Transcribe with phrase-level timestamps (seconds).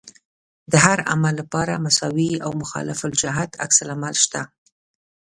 [0.71, 4.41] د هر عمل لپاره مساوي او مخالف الجهت عکس العمل شته.